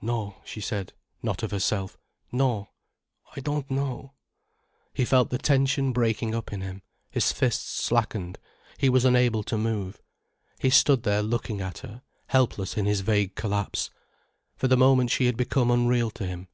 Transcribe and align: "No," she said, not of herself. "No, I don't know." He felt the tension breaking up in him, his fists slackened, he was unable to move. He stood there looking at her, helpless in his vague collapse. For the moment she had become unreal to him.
"No," 0.00 0.36
she 0.44 0.60
said, 0.60 0.92
not 1.24 1.42
of 1.42 1.50
herself. 1.50 1.98
"No, 2.30 2.68
I 3.34 3.40
don't 3.40 3.68
know." 3.68 4.12
He 4.94 5.04
felt 5.04 5.30
the 5.30 5.38
tension 5.38 5.92
breaking 5.92 6.36
up 6.36 6.52
in 6.52 6.60
him, 6.60 6.82
his 7.10 7.32
fists 7.32 7.82
slackened, 7.82 8.38
he 8.78 8.88
was 8.88 9.04
unable 9.04 9.42
to 9.42 9.58
move. 9.58 10.00
He 10.60 10.70
stood 10.70 11.02
there 11.02 11.20
looking 11.20 11.60
at 11.60 11.78
her, 11.78 12.02
helpless 12.28 12.76
in 12.76 12.86
his 12.86 13.00
vague 13.00 13.34
collapse. 13.34 13.90
For 14.54 14.68
the 14.68 14.76
moment 14.76 15.10
she 15.10 15.24
had 15.26 15.36
become 15.36 15.68
unreal 15.68 16.12
to 16.12 16.26
him. 16.28 16.46